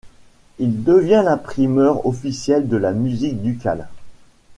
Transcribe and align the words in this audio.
Il 0.57 0.83
devient 0.83 1.21
l'imprimeur 1.23 2.07
officiel 2.07 2.67
de 2.67 2.75
la 2.75 2.91
musique 2.91 3.43
ducale. 3.43 3.87